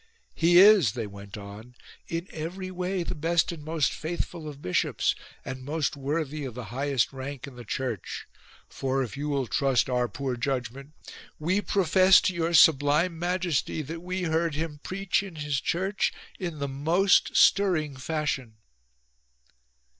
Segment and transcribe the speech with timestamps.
[0.33, 1.75] "He is," they went on,"
[2.17, 5.13] in every way the best and the most faithful of bishops
[5.45, 8.25] and most worthy of the highest rank in the Church.
[8.67, 10.93] For, if you will trust our poor judgment,
[11.37, 16.57] we profess to your sublime majesty that we heard him preach in his church in
[16.57, 18.55] the most stirring fashion."